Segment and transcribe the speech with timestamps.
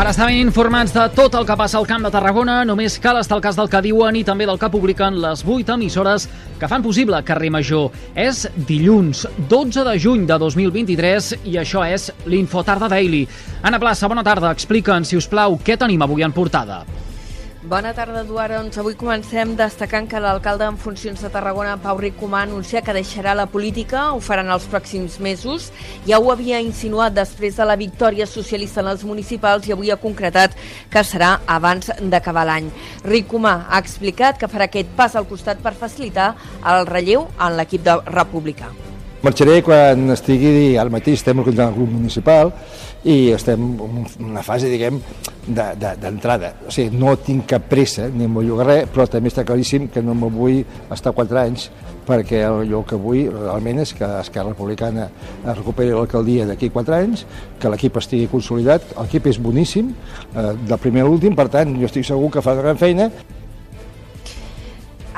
[0.00, 3.18] Per estar ben informats de tot el que passa al Camp de Tarragona, només cal
[3.20, 6.24] estar al cas del que diuen i també del que publiquen les 8 emissores
[6.56, 7.90] que fan possible Carrer Major.
[8.16, 13.26] És dilluns, 12 de juny de 2023 i això és l'Infotarda Daily.
[13.60, 14.54] Anna Plaça, bona tarda.
[14.56, 16.80] Explica'ns, si us plau, què tenim avui en portada.
[17.62, 18.54] Bona tarda, Eduard.
[18.56, 23.34] Doncs avui comencem destacant que l'alcalde en funcions de Tarragona, Pau Ricomà, anuncia que deixarà
[23.36, 25.68] la política, ho faran els pròxims mesos.
[26.08, 30.00] Ja ho havia insinuat després de la victòria socialista en les municipals i avui ha
[30.00, 30.56] concretat
[30.88, 32.72] que serà abans d'acabar l'any.
[33.04, 36.32] Ricomà ha explicat que farà aquest pas al costat per facilitar
[36.64, 38.72] el relleu en l'equip de República.
[39.20, 42.54] Marxaré quan estigui, al matí estem el grup municipal
[43.04, 44.96] i estem en una fase, diguem,
[45.44, 46.54] d'entrada.
[46.54, 49.44] De, de, o sigui, no tinc cap pressa ni em vull res, però també està
[49.44, 51.68] claríssim que no me vull estar quatre anys
[52.08, 55.10] perquè allò que vull realment és que Esquerra Republicana
[55.44, 57.26] recuperi l'alcaldia d'aquí quatre anys,
[57.60, 59.92] que l'equip estigui consolidat, l'equip és boníssim,
[60.32, 63.10] eh, del primer a l'últim, per tant, jo estic segur que fa gran feina,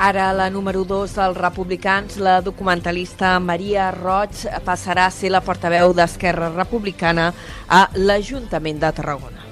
[0.03, 5.93] Ara la número 2 dels republicans, la documentalista Maria Roig, passarà a ser la portaveu
[5.95, 7.29] d'Esquerra Republicana
[7.71, 9.45] a l'Ajuntament de Tarragona.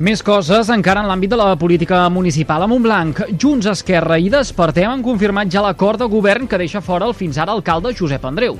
[0.00, 3.20] Més coses encara en l'àmbit de la política municipal a Montblanc.
[3.36, 7.36] Junts, Esquerra i Despertem han confirmat ja l'acord de govern que deixa fora el fins
[7.36, 8.56] ara alcalde Josep Andreu.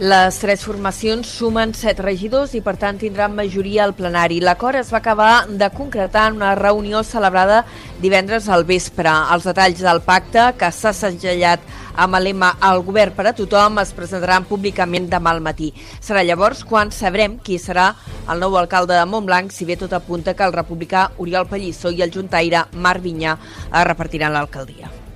[0.00, 4.38] Les tres formacions sumen set regidors i per tant tindran majoria al plenari.
[4.40, 7.66] L'acord es va acabar de concretar en una reunió celebrada
[8.00, 9.12] divendres al vespre.
[9.34, 11.60] Els detalls del pacte, que s'ha segellat
[12.00, 15.68] amb el lema El govern per a tothom, es presentaran públicament demà al matí.
[16.00, 17.90] Serà llavors quan sabrem qui serà
[18.32, 22.00] el nou alcalde de Montblanc, si bé tot apunta que el republicà Oriol Pallissó i
[22.00, 23.36] el juntaire Marc Vinyà
[23.84, 25.09] repartiran l'alcaldia.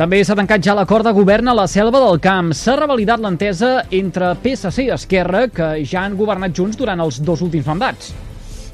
[0.00, 2.54] També s'ha tancat ja l'acord de govern a la selva del camp.
[2.56, 7.42] S'ha revalidat l'entesa entre PSC i Esquerra, que ja han governat junts durant els dos
[7.44, 8.14] últims mandats.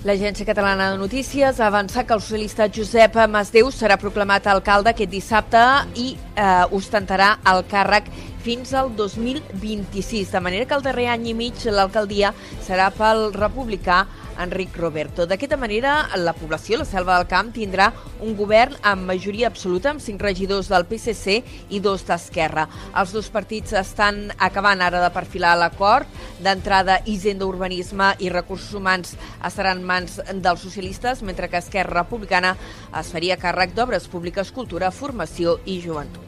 [0.06, 5.11] L'Agència Catalana de Notícies ha avançat que el socialista Josep Masdeu serà proclamat alcalde aquest
[5.11, 5.65] dissabte
[5.99, 8.06] i eh, ostentarà el càrrec
[8.47, 12.31] fins al 2026, de manera que el darrer any i mig l'alcaldia
[12.62, 14.05] serà pel republicà
[14.43, 15.27] Enric Roberto.
[15.27, 20.03] D'aquesta manera, la població, la Selva del Camp, tindrà un govern amb majoria absoluta, amb
[20.05, 21.39] cinc regidors del PSC
[21.71, 22.67] i dos d'Esquerra.
[22.97, 26.07] Els dos partits estan acabant ara de perfilar l'acord.
[26.43, 32.57] D'entrada, Hisenda, Urbanisme i Recursos Humans estaran en mans dels socialistes, mentre que Esquerra Republicana
[32.99, 36.27] es faria càrrec d'obres públiques, cultura, formació i joventut.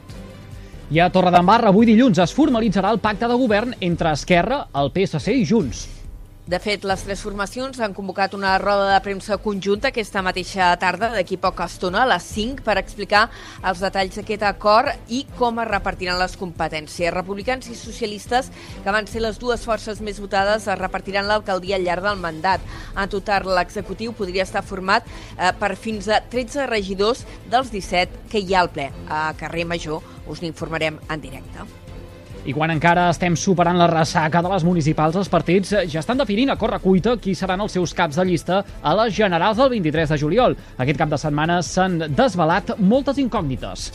[0.89, 5.35] I a Torredembarra, avui dilluns, es formalitzarà el pacte de govern entre Esquerra, el PSC
[5.37, 5.98] i Junts.
[6.49, 11.11] De fet, les tres formacions han convocat una roda de premsa conjunta aquesta mateixa tarda,
[11.13, 13.27] d'aquí poca estona, a les 5, per explicar
[13.69, 17.13] els detalls d'aquest acord i com es repartiran les competències.
[17.13, 18.49] Republicans i socialistes,
[18.81, 22.65] que van ser les dues forces més votades, es repartiran l'alcaldia al llarg del mandat.
[22.97, 28.41] En total, l'executiu podria estar format eh, per fins a 13 regidors dels 17 que
[28.41, 28.89] hi ha al ple.
[29.05, 31.88] A carrer Major us n'informarem en directe.
[32.47, 36.53] I quan encara estem superant la ressaca de les municipals, els partits ja estan definint
[36.53, 40.19] a correcuita qui seran els seus caps de llista a les generals del 23 de
[40.21, 40.55] juliol.
[40.77, 43.89] Aquest cap de setmana s'han desvelat moltes incògnites.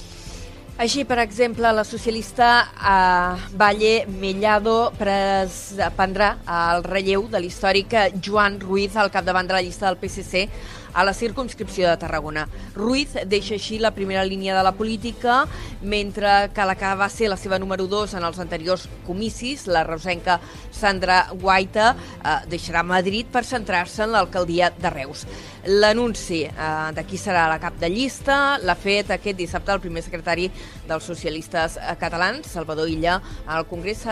[0.75, 8.97] Així, per exemple, la socialista eh, Valle Mellado prendrà el relleu de l'històric Joan Ruiz
[8.99, 10.49] al capdavant de la llista del PSC
[10.95, 12.47] a la circumscripció de Tarragona.
[12.75, 15.45] Ruiz deixa així la primera línia de la política,
[15.83, 19.85] mentre que la que va ser la seva número 2 en els anteriors comicis, la
[19.85, 20.39] reusenca
[20.73, 25.27] Sandra Guaita, eh, deixarà Madrid per centrar-se en l'alcaldia de Reus.
[25.67, 30.05] L'anunci eh, de qui serà la cap de llista l'ha fet aquest dissabte el primer
[30.07, 30.51] secretari
[30.89, 34.05] dels socialistes eh, catalans, Salvador Illa, al Congrés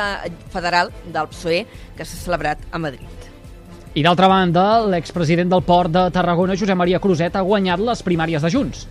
[0.53, 1.67] Federal del PSOE,
[1.97, 3.32] que s'ha celebrat a Madrid.
[3.93, 8.41] I d'altra banda, l'expresident del Port de Tarragona, Josep Maria Cruzet, ha guanyat les primàries
[8.41, 8.87] de Junts.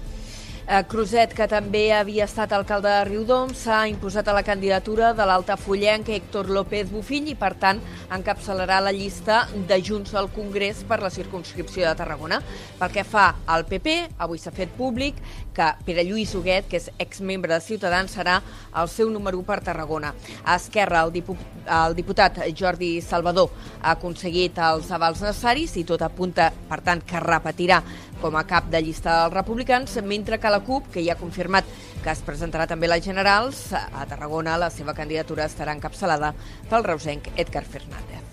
[0.72, 5.26] Eh, Cruzet, que també havia estat alcalde de Riudoms, s'ha imposat a la candidatura de
[5.28, 7.82] l'altafollenc Héctor López Bufill i, per tant,
[8.16, 12.40] encapçalarà la llista de Junts al Congrés per la circunscripció de Tarragona.
[12.80, 15.20] Pel que fa al PP, avui s'ha fet públic
[15.52, 18.38] que Pere Lluís Huguet, que és exmembre de Ciutadans, serà
[18.80, 20.14] el seu número 1 per Tarragona.
[20.46, 21.36] A Esquerra, el, dipu
[21.68, 23.52] el diputat Jordi Salvador
[23.82, 27.84] ha aconseguit els avals necessaris i tot apunta, per tant, que repetirà
[28.22, 31.68] com a cap de llista dels republicans, mentre que la CUP, que ja ha confirmat
[32.02, 36.34] que es presentarà també a les generals, a Tarragona la seva candidatura estarà encapçalada
[36.70, 38.24] pel reusenc Edgar Fernández.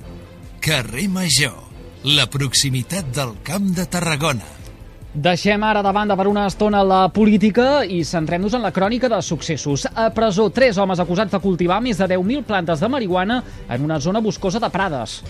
[0.65, 1.59] Carrer Major,
[2.05, 4.55] la proximitat del Camp de Tarragona.
[5.19, 9.19] Deixem ara de banda per una estona la política i centrem-nos en la crònica de
[9.25, 9.87] successos.
[9.89, 13.99] A presó, tres homes acusats de cultivar més de 10.000 plantes de marihuana en una
[14.05, 15.23] zona boscosa de Prades.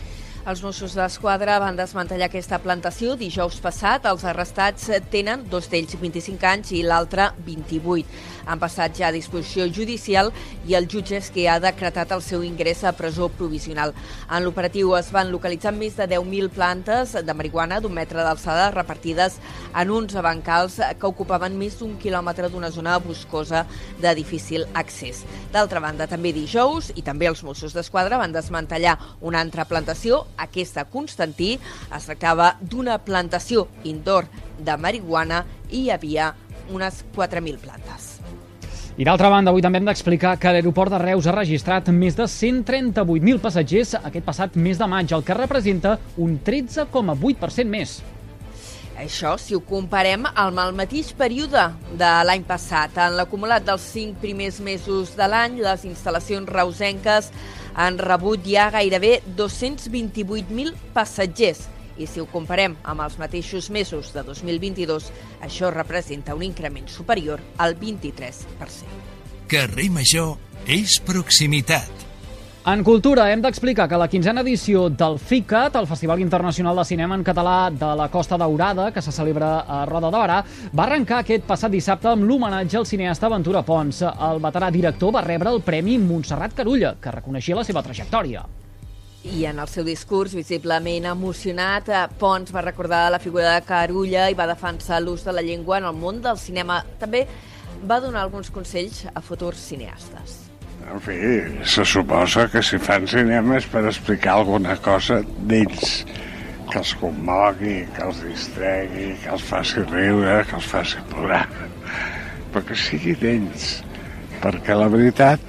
[0.49, 4.07] Els Mossos d'Esquadra van desmantellar aquesta plantació dijous passat.
[4.09, 8.07] Els arrestats tenen dos d'ells 25 anys i l'altre 28.
[8.49, 10.31] Han passat ja a disposició judicial
[10.65, 13.93] i el jutge és que ha decretat el seu ingrés a presó provisional.
[14.33, 19.37] En l'operatiu es van localitzar més de 10.000 plantes de marihuana d'un metre d'alçada repartides
[19.77, 23.67] en uns bancals que ocupaven més d'un quilòmetre d'una zona boscosa
[24.01, 25.27] de difícil accés.
[25.53, 30.87] D'altra banda, també dijous, i també els Mossos d'Esquadra van desmantellar una altra plantació aquesta
[30.89, 31.57] Constantí.
[31.95, 36.33] Es tractava d'una plantació indoor de marihuana i hi havia
[36.73, 38.19] unes 4.000 plantes.
[38.99, 42.25] I d'altra banda, avui també hem d'explicar que l'aeroport de Reus ha registrat més de
[42.27, 48.01] 138.000 passatgers aquest passat mes de maig, el que representa un 13,8% més.
[48.99, 51.69] Això si ho comparem amb el mateix període
[52.01, 52.99] de l'any passat.
[52.99, 57.31] En l'acumulat dels cinc primers mesos de l'any, les instal·lacions reusenques
[57.79, 61.69] han rebut ja gairebé 228.000 passatgers.
[61.99, 65.09] I si ho comparem amb els mateixos mesos de 2022,
[65.47, 68.99] això representa un increment superior al 23%.
[69.51, 70.37] Carrer Major
[70.67, 72.08] és proximitat.
[72.69, 77.17] En cultura hem d'explicar que la quinzena edició del FICAT, el Festival Internacional de Cinema
[77.17, 80.43] en Català de la Costa Daurada, que se celebra a Roda de Barà,
[80.77, 84.03] va arrencar aquest passat dissabte amb l'homenatge al cineasta Ventura Pons.
[84.03, 88.45] El veterà director va rebre el Premi Montserrat Carulla, que reconeixia la seva trajectòria.
[89.25, 94.29] I en el seu discurs, visiblement emocionat, eh, Pons va recordar la figura de Carulla
[94.29, 96.83] i va defensar l'ús de la llengua en el món del cinema.
[97.01, 97.25] També
[97.89, 100.58] va donar alguns consells a futurs cineastes.
[100.87, 101.19] En fi,
[101.69, 105.21] se suposa que si fan cinema és per explicar alguna cosa
[105.51, 106.05] d'ells,
[106.71, 111.45] que els commogui, que els distregui, que els faci riure, que els faci plorar,
[112.53, 113.71] però que sigui d'ells,
[114.43, 115.43] perquè la veritat,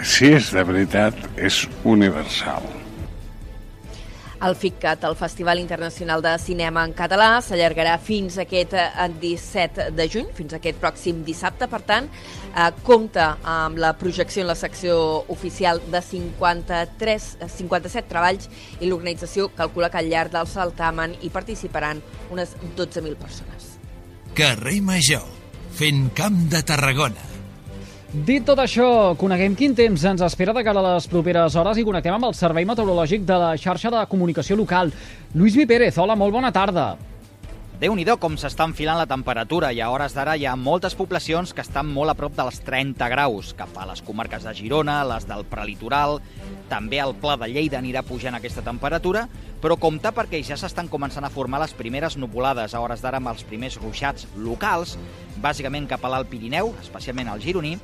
[0.00, 2.79] si és de veritat, és universal.
[4.40, 8.72] El FICCAT, el Festival Internacional de Cinema en Català, s'allargarà fins aquest
[9.20, 11.68] 17 eh, de juny, fins aquest pròxim dissabte.
[11.68, 14.96] Per tant, eh, compta amb la projecció en la secció
[15.28, 18.48] oficial de 53, 57 eh, treballs
[18.80, 22.00] i l'organització calcula que al llarg del certamen hi participaran
[22.32, 23.74] unes 12.000 persones.
[24.32, 25.26] Carrer Major,
[25.76, 27.29] fent camp de Tarragona.
[28.10, 31.84] Dit tot això, coneguem quin temps ens espera de cara a les properes hores i
[31.86, 34.90] connectem amb el Servei Meteorològic de la xarxa de comunicació local.
[35.30, 36.88] Lluís Mi Pérez, hola, molt bona tarda.
[37.80, 41.54] Déu nhi com s'està enfilant la temperatura i a hores d'ara hi ha moltes poblacions
[41.56, 45.24] que estan molt a prop dels 30 graus, cap a les comarques de Girona, les
[45.24, 46.18] del prelitoral,
[46.68, 49.24] també al Pla de Lleida anirà pujant aquesta temperatura,
[49.64, 53.32] però compta perquè ja s'estan començant a formar les primeres nuvolades a hores d'ara amb
[53.32, 54.98] els primers ruixats locals,
[55.40, 57.78] bàsicament cap a l'Alt Pirineu, especialment al Gironí,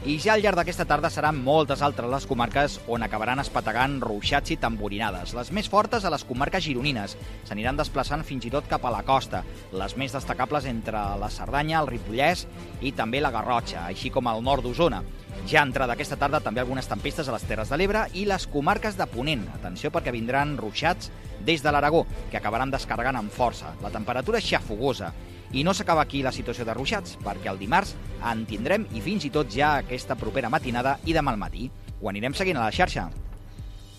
[0.00, 4.54] i ja al llarg d'aquesta tarda seran moltes altres les comarques on acabaran espatagant ruixats
[4.54, 5.34] i tamborinades.
[5.36, 7.18] Les més fortes a les comarques gironines.
[7.44, 9.42] S'aniran desplaçant fins i tot cap a la costa.
[9.76, 12.46] Les més destacables entre la Cerdanya, el Ripollès
[12.80, 15.02] i també la Garrotxa, així com al nord d'Osona.
[15.50, 18.96] Ja entrada aquesta tarda també algunes tempestes a les Terres de l'Ebre i les comarques
[18.96, 19.44] de Ponent.
[19.52, 21.12] Atenció perquè vindran ruixats
[21.44, 23.74] des de l'Aragó, que acabaran descarregant amb força.
[23.84, 25.12] La temperatura és xafogosa
[25.52, 27.96] i no s'acaba aquí la situació de ruixats, perquè el dimarts
[28.30, 31.70] en tindrem i fins i tot ja aquesta propera matinada i demà al matí.
[32.00, 33.10] Ho anirem seguint a la xarxa.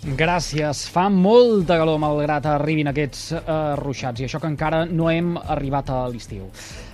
[0.02, 0.88] Gràcies.
[0.90, 5.92] Fa molta calor malgrat arribin aquests uh, ruixats i això que encara no hem arribat
[5.94, 6.48] a l'estiu.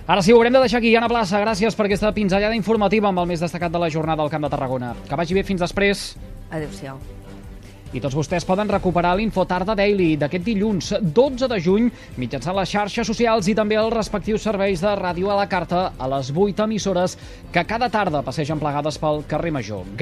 [0.08, 0.94] Ara sí, ho haurem de deixar aquí.
[0.96, 4.32] Anna Plaça, gràcies per aquesta pinzellada informativa amb el més destacat de la jornada al
[4.32, 4.94] Camp de Tarragona.
[5.08, 6.10] Que vagi bé fins després.
[6.50, 7.00] Adéu-siau.
[7.96, 11.86] I tots vostès poden recuperar l'Infotarda Daily d'aquest dilluns 12 de juny
[12.20, 16.10] mitjançant les xarxes socials i també els respectius serveis de ràdio a la carta a
[16.12, 17.16] les 8 emissores
[17.50, 19.88] que cada tarda passegen plegades pel carrer Major.